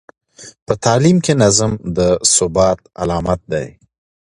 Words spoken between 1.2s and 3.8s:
کې نظم د ثبات علامت دی.